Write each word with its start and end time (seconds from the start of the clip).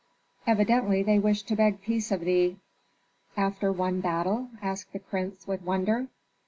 "Evidently 0.47 1.03
they 1.03 1.19
wish 1.19 1.43
to 1.43 1.55
beg 1.55 1.79
peace 1.79 2.11
of 2.11 2.21
thee." 2.21 2.57
"After 3.37 3.71
one 3.71 4.01
battle?" 4.01 4.49
asked 4.59 4.93
the 4.93 4.99
prince, 4.99 5.45
with 5.47 5.61
wonder. 5.61 6.07